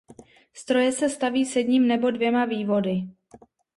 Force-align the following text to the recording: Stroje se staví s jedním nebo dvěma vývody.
Stroje 0.53 0.91
se 0.91 1.09
staví 1.09 1.45
s 1.45 1.55
jedním 1.55 1.87
nebo 1.87 2.11
dvěma 2.11 2.45
vývody. 2.45 3.03